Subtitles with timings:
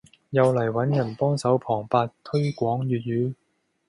[0.31, 3.33] 又嚟揾人幫手旁白推廣粵語